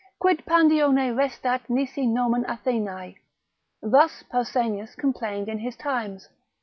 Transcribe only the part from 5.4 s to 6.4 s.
in his times.